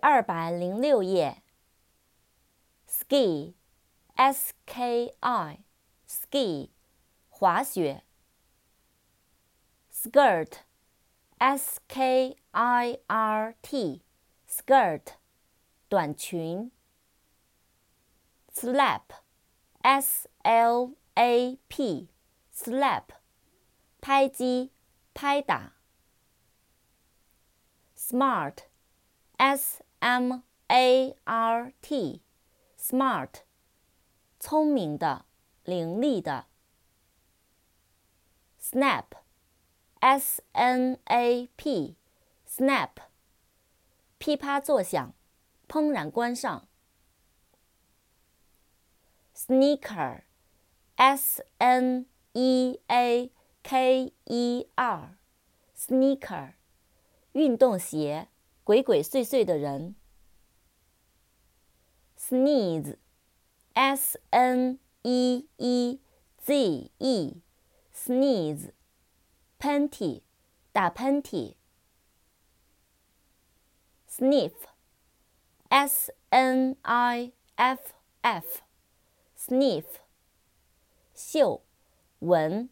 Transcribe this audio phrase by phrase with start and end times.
[0.00, 1.42] 二百零六页。
[2.88, 6.70] ski，s k i，ski，
[7.28, 8.04] 滑雪。
[9.92, 15.14] skirt，s k i r t，skirt，
[15.88, 16.72] 短裙。
[18.52, 23.04] slap，s l a p，slap，
[24.00, 24.72] 拍击、
[25.14, 25.76] 拍打。
[29.37, 33.41] S M A R T，smart，
[34.39, 35.25] 聪明的、
[35.63, 36.45] 伶俐的。
[38.59, 42.89] snap，s n a p，snap，
[44.17, 45.13] 噼啪作响，
[45.69, 46.67] 砰然关上。
[49.35, 50.25] sneaker，s
[51.59, 56.53] n e a k e r，sneaker。
[57.33, 58.29] 运动鞋，
[58.67, 59.95] 鬼鬼祟祟的人。
[62.19, 66.01] sneeze，s n e e
[66.43, 68.73] z e，sneeze，
[69.57, 70.21] 喷嚏，
[70.73, 71.55] 打喷嚏。
[74.09, 79.85] sniff，s n i f f，sniff，
[81.15, 81.61] 嗅，
[82.19, 82.69] 闻。